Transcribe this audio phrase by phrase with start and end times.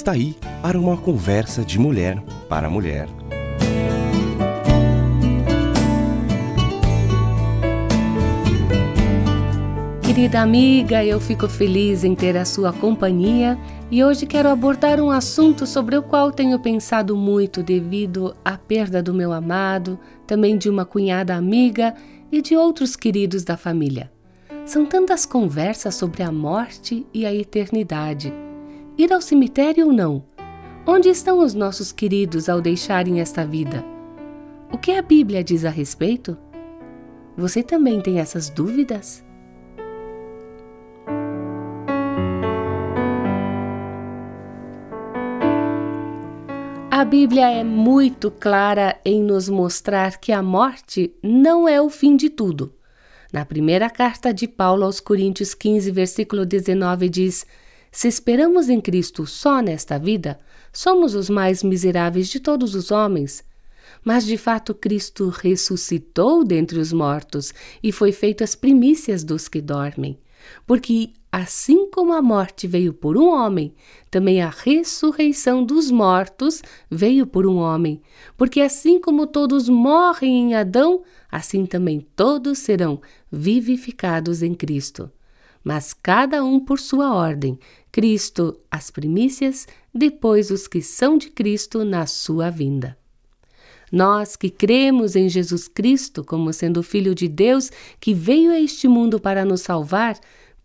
[0.00, 3.06] Está aí para uma conversa de mulher para mulher.
[10.02, 13.58] Querida amiga, eu fico feliz em ter a sua companhia
[13.90, 19.02] e hoje quero abordar um assunto sobre o qual tenho pensado muito devido à perda
[19.02, 21.94] do meu amado, também de uma cunhada amiga
[22.32, 24.10] e de outros queridos da família.
[24.64, 28.32] São tantas conversas sobre a morte e a eternidade.
[29.00, 30.22] Ir ao cemitério ou não?
[30.86, 33.82] Onde estão os nossos queridos ao deixarem esta vida?
[34.70, 36.36] O que a Bíblia diz a respeito?
[37.34, 39.24] Você também tem essas dúvidas?
[46.90, 52.16] A Bíblia é muito clara em nos mostrar que a morte não é o fim
[52.16, 52.74] de tudo.
[53.32, 57.46] Na primeira carta de Paulo aos Coríntios 15, versículo 19, diz:
[57.92, 60.38] Se esperamos em Cristo só nesta vida,
[60.72, 63.44] somos os mais miseráveis de todos os homens.
[64.04, 67.52] Mas de fato Cristo ressuscitou dentre os mortos
[67.82, 70.18] e foi feito as primícias dos que dormem.
[70.66, 73.74] Porque assim como a morte veio por um homem,
[74.10, 78.00] também a ressurreição dos mortos veio por um homem.
[78.36, 85.10] Porque assim como todos morrem em Adão, assim também todos serão vivificados em Cristo.
[85.62, 87.58] Mas cada um por sua ordem:
[87.92, 92.96] Cristo as primícias, depois os que são de Cristo na sua vinda.
[93.92, 98.60] Nós que cremos em Jesus Cristo como sendo o Filho de Deus que veio a
[98.60, 100.18] este mundo para nos salvar,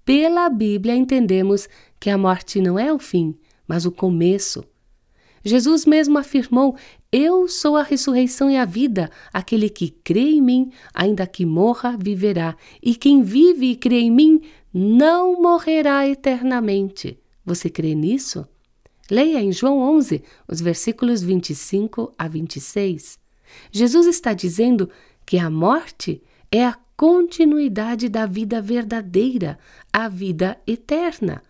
[0.06, 1.68] pela Bíblia entendemos
[2.00, 3.36] que a morte não é o fim,
[3.68, 4.64] mas o começo.
[5.44, 6.76] Jesus mesmo afirmou:
[7.12, 9.12] Eu sou a ressurreição e a vida.
[9.32, 12.56] Aquele que crê em mim, ainda que morra, viverá.
[12.82, 14.42] E quem vive e crê em mim,
[14.78, 17.18] não morrerá eternamente.
[17.46, 18.46] Você crê nisso?
[19.10, 23.18] Leia em João 11, os versículos 25 a 26.
[23.72, 24.90] Jesus está dizendo
[25.26, 26.22] que a morte
[26.52, 29.58] é a continuidade da vida verdadeira,
[29.94, 31.42] a vida eterna.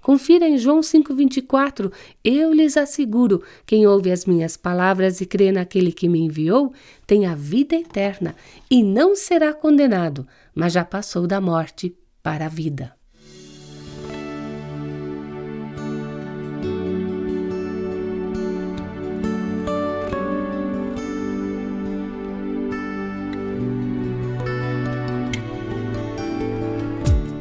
[0.00, 1.92] Confira em João 5,24:
[2.24, 6.74] Eu lhes asseguro: quem ouve as minhas palavras e crê naquele que me enviou,
[7.06, 8.34] tem a vida eterna
[8.68, 12.94] e não será condenado, mas já passou da morte para a vida.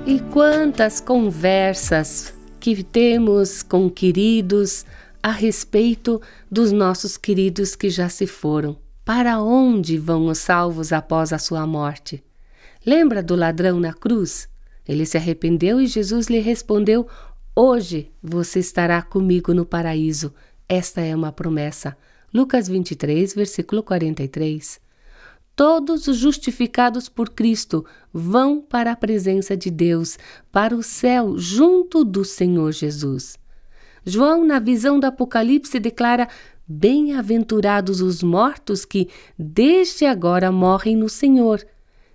[0.05, 4.85] E quantas conversas que temos com queridos
[5.23, 8.77] a respeito dos nossos queridos que já se foram.
[9.05, 12.23] Para onde vão os salvos após a sua morte?
[12.85, 14.50] Lembra do ladrão na cruz?
[14.91, 17.07] Ele se arrependeu e Jesus lhe respondeu:
[17.55, 20.33] Hoje você estará comigo no paraíso.
[20.67, 21.95] Esta é uma promessa.
[22.33, 24.81] Lucas 23, versículo 43.
[25.55, 30.19] Todos os justificados por Cristo vão para a presença de Deus,
[30.51, 33.39] para o céu, junto do Senhor Jesus.
[34.05, 36.27] João, na visão do Apocalipse, declara:
[36.67, 39.07] Bem-aventurados os mortos que,
[39.39, 41.65] desde agora, morrem no Senhor.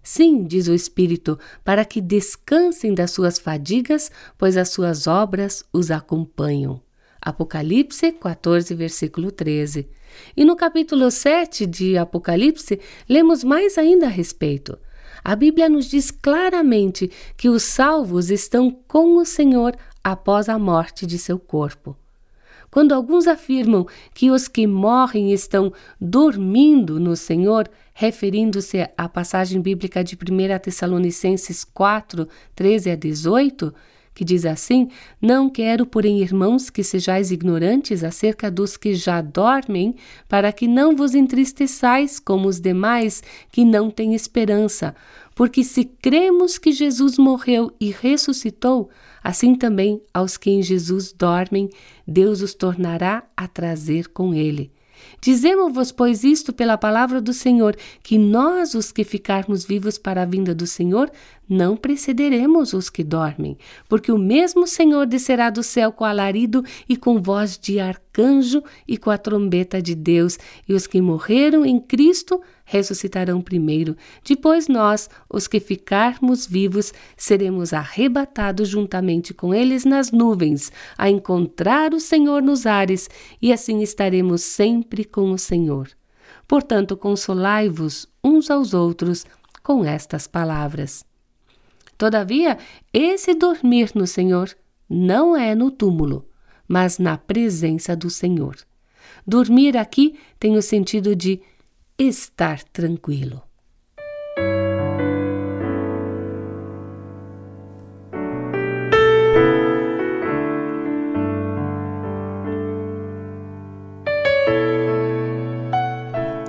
[0.07, 4.09] Sim, diz o Espírito, para que descansem das suas fadigas,
[4.39, 6.81] pois as suas obras os acompanham.
[7.21, 9.89] Apocalipse 14, versículo 13.
[10.37, 12.79] E no capítulo 7 de Apocalipse,
[13.09, 14.79] lemos mais ainda a respeito.
[15.25, 21.05] A Bíblia nos diz claramente que os salvos estão com o Senhor após a morte
[21.05, 21.97] de seu corpo.
[22.71, 30.05] Quando alguns afirmam que os que morrem estão dormindo no Senhor, referindo-se à passagem bíblica
[30.05, 33.73] de 1 Tessalonicenses 4, 13 a 18,
[34.17, 34.89] que diz assim:
[35.21, 39.95] Não quero, porém, irmãos, que sejais ignorantes acerca dos que já dormem,
[40.27, 43.23] para que não vos entristeçais como os demais
[43.53, 44.97] que não têm esperança.
[45.35, 48.89] Porque se cremos que Jesus morreu e ressuscitou,
[49.27, 51.69] assim também aos que em Jesus dormem,
[52.07, 54.71] Deus os tornará a trazer com ele.
[55.21, 60.25] Dizemos-vos, pois, isto pela palavra do Senhor, que nós, os que ficarmos vivos para a
[60.25, 61.11] vinda do Senhor,
[61.49, 63.57] não precederemos os que dormem,
[63.89, 68.97] porque o mesmo Senhor descerá do céu com alarido e com voz de arcanjo e
[68.99, 70.39] com a trombeta de Deus,
[70.69, 73.97] e os que morreram em Cristo ressuscitarão primeiro.
[74.25, 81.95] Depois nós, os que ficarmos vivos, seremos arrebatados juntamente com eles nas nuvens, a encontrar
[81.95, 83.09] o Senhor nos ares,
[83.41, 85.89] e assim estaremos sempre com o Senhor.
[86.49, 89.25] Portanto, consolai-vos uns aos outros
[89.63, 91.05] com estas palavras.
[91.99, 92.59] Todavia,
[92.93, 94.55] esse dormir no Senhor
[94.89, 96.29] não é no túmulo,
[96.69, 98.57] mas na presença do Senhor.
[99.27, 101.41] Dormir aqui tem o sentido de
[101.99, 103.43] estar tranquilo.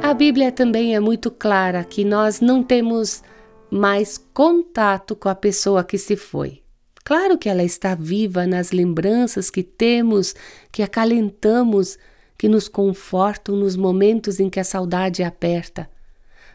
[0.04, 3.22] A Bíblia também é muito clara que nós não temos
[3.70, 6.62] mais contato com a pessoa que se foi.
[7.04, 10.36] Claro que ela está viva nas lembranças que temos,
[10.72, 11.98] que acalentamos,
[12.38, 15.90] que nos confortam nos momentos em que a saudade aperta.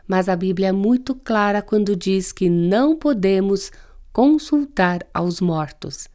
[0.06, 3.72] Mas a Bíblia é muito clara quando diz que não podemos
[4.12, 6.06] consultar aos mortos.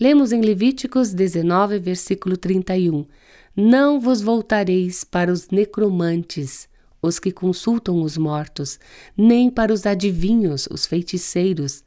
[0.00, 3.06] Lemos em Levíticos 19, versículo 31.
[3.54, 6.68] Não vos voltareis para os necromantes,
[7.06, 8.78] os que consultam os mortos,
[9.16, 11.82] nem para os adivinhos, os feiticeiros.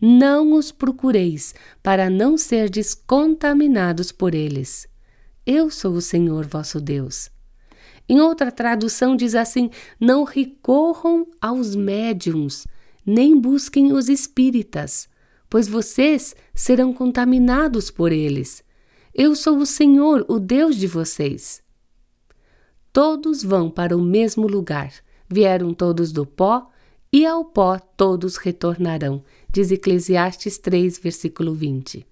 [0.00, 4.86] Não os procureis, para não serdes contaminados por eles.
[5.46, 7.30] Eu sou o Senhor vosso Deus.
[8.08, 12.66] Em outra tradução diz assim: Não recorram aos médiums,
[13.04, 15.08] nem busquem os espíritas,
[15.48, 18.62] pois vocês serão contaminados por eles.
[19.14, 21.63] Eu sou o Senhor, o Deus de vocês.
[22.94, 24.92] Todos vão para o mesmo lugar.
[25.28, 26.70] Vieram todos do pó,
[27.12, 29.24] e ao pó todos retornarão.
[29.52, 32.06] Diz Eclesiastes 3, versículo 20.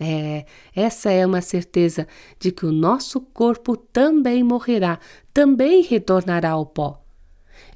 [0.00, 2.06] É, essa é uma certeza
[2.38, 5.00] de que o nosso corpo também morrerá,
[5.34, 7.04] também retornará ao pó.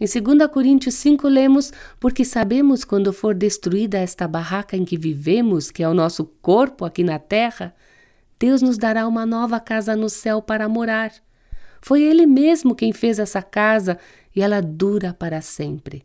[0.01, 5.73] Em 2 Coríntios 5 lemos: Porque sabemos quando for destruída esta barraca em que vivemos,
[5.73, 7.75] que é o nosso corpo aqui na terra,
[8.39, 11.11] Deus nos dará uma nova casa no céu para morar.
[11.84, 13.98] Foi Ele mesmo quem fez essa casa
[14.34, 16.02] e ela dura para sempre.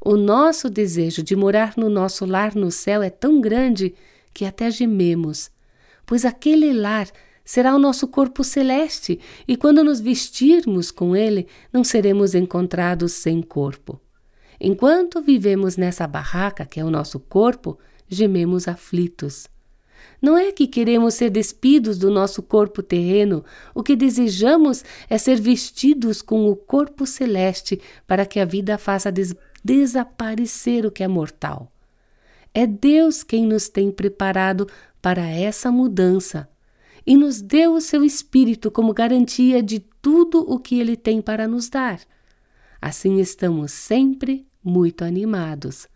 [0.00, 3.94] O nosso desejo de morar no nosso lar no céu é tão grande
[4.32, 5.50] que até gememos,
[6.06, 7.06] pois aquele lar
[7.44, 13.42] será o nosso corpo celeste e quando nos vestirmos com ele, não seremos encontrados sem
[13.42, 14.00] corpo.
[14.58, 17.78] Enquanto vivemos nessa barraca, que é o nosso corpo,
[18.08, 19.46] gememos aflitos.
[20.20, 23.44] Não é que queremos ser despidos do nosso corpo terreno,
[23.74, 29.10] o que desejamos é ser vestidos com o corpo celeste para que a vida faça
[29.10, 31.70] des desaparecer o que é mortal.
[32.52, 34.66] É Deus quem nos tem preparado
[35.00, 36.48] para essa mudança
[37.06, 41.46] e nos deu o seu Espírito como garantia de tudo o que Ele tem para
[41.46, 42.00] nos dar.
[42.80, 45.86] Assim estamos sempre muito animados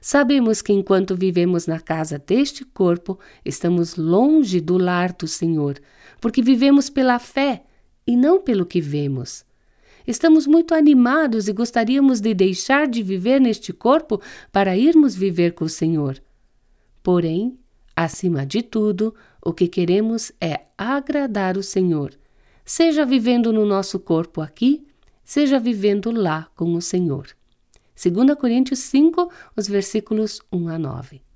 [0.00, 5.80] Sabemos que enquanto vivemos na casa deste corpo, estamos longe do lar do Senhor,
[6.20, 7.62] porque vivemos pela fé
[8.06, 9.44] e não pelo que vemos.
[10.06, 14.20] Estamos muito animados e gostaríamos de deixar de viver neste corpo
[14.52, 16.22] para irmos viver com o Senhor.
[17.02, 17.58] Porém,
[17.94, 22.12] acima de tudo, o que queremos é agradar o Senhor,
[22.64, 24.86] seja vivendo no nosso corpo aqui,
[25.24, 27.26] seja vivendo lá com o Senhor.
[27.96, 31.26] 2 Coríntios 5, os versículos 1 a 9.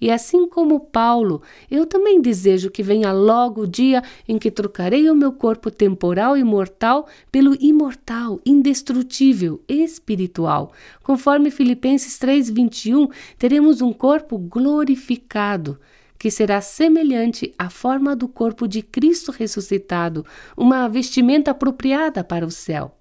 [0.00, 5.08] E assim como Paulo, eu também desejo que venha logo o dia em que trocarei
[5.10, 10.72] o meu corpo temporal e mortal pelo imortal, indestrutível, espiritual.
[11.02, 13.08] Conforme Filipenses 3:21,
[13.38, 15.78] teremos um corpo glorificado,
[16.18, 20.24] que será semelhante à forma do corpo de Cristo ressuscitado,
[20.56, 22.95] uma vestimenta apropriada para o céu.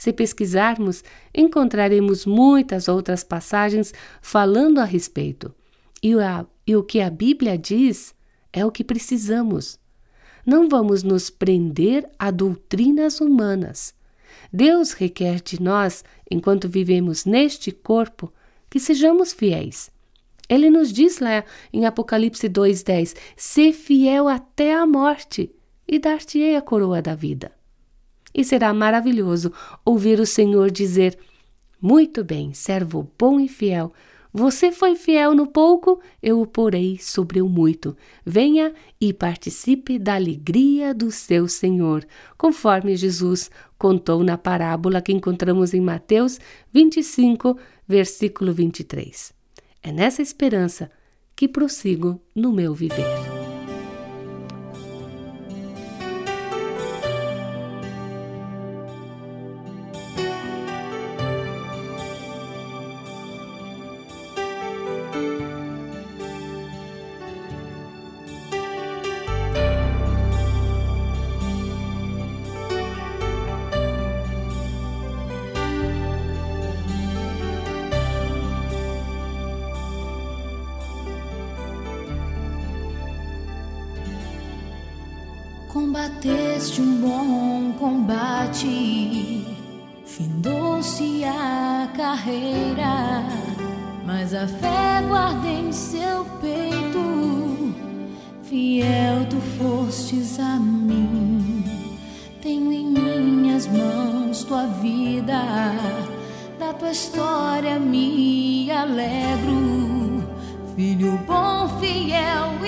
[0.00, 1.04] Se pesquisarmos,
[1.34, 3.92] encontraremos muitas outras passagens
[4.22, 5.54] falando a respeito.
[6.02, 8.14] E, a, e o que a Bíblia diz
[8.50, 9.78] é o que precisamos.
[10.46, 13.94] Não vamos nos prender a doutrinas humanas.
[14.50, 18.32] Deus requer de nós, enquanto vivemos neste corpo,
[18.70, 19.90] que sejamos fiéis.
[20.48, 25.54] Ele nos diz lá em Apocalipse 2,10: Ser fiel até a morte,
[25.86, 27.59] e dar-te-ei a coroa da vida.
[28.34, 29.52] E será maravilhoso
[29.84, 31.18] ouvir o Senhor dizer:
[31.80, 33.92] Muito bem, servo bom e fiel.
[34.32, 37.96] Você foi fiel no pouco, eu o porei sobre o muito.
[38.24, 42.06] Venha e participe da alegria do seu Senhor,
[42.38, 46.38] conforme Jesus contou na parábola que encontramos em Mateus
[46.72, 47.58] 25,
[47.88, 49.32] versículo 23.
[49.82, 50.90] É nessa esperança
[51.34, 53.39] que prossigo no meu viver.
[86.60, 89.46] Combateste um bom combate,
[90.04, 93.24] findou-se a carreira,
[94.04, 97.74] mas a fé guarda em seu peito,
[98.42, 101.64] fiel tu fostes a mim.
[102.42, 105.42] Tenho em minhas mãos tua vida,
[106.58, 110.22] da tua história me alegro,
[110.76, 112.59] filho bom, fiel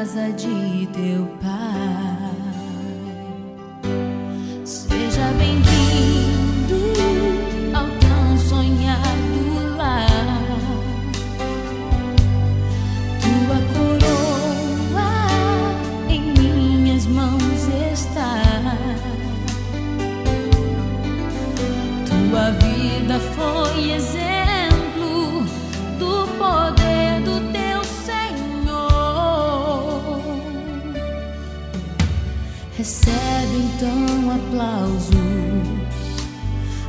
[0.00, 1.59] casa de teu pai.
[32.80, 35.14] Recebe então aplausos,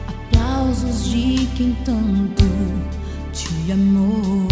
[0.07, 2.45] aplausos de quem tanto
[3.33, 4.47] te amou.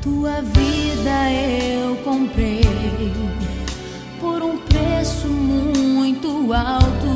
[0.00, 2.62] Tua vida eu comprei
[6.56, 7.12] alto.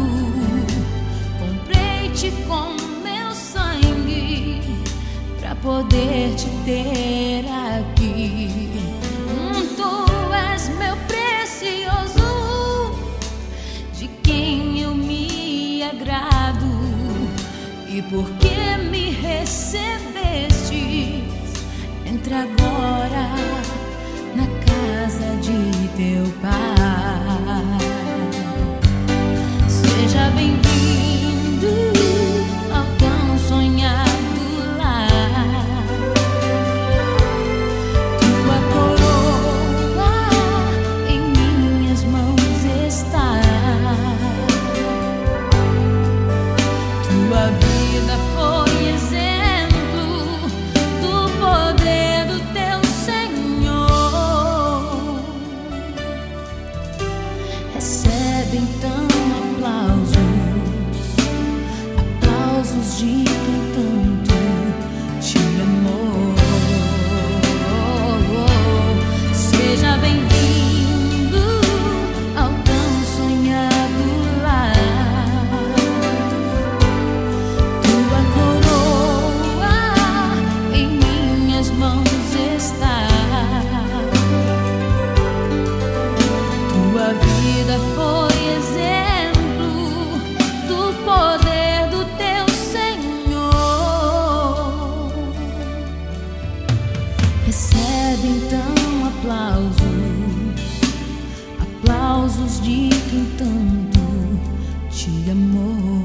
[1.39, 4.61] Comprei-te com meu sangue
[5.41, 8.71] para poder te ter aqui.
[9.77, 12.29] Tu és meu precioso,
[13.99, 16.71] de quem eu me agrado.
[17.89, 20.85] E porque me recebeste,
[22.07, 23.31] entra agora
[24.37, 26.80] na casa de teu pai.
[30.11, 31.69] Seja bem-vindo
[32.75, 34.43] ao tão sonhado
[34.77, 35.07] lar.
[38.19, 40.13] Tua coroa
[41.09, 43.41] em minhas mãos está.
[47.05, 48.40] Tua vida foi
[102.21, 104.01] aplausos de quem tanto
[104.91, 106.00] te amou.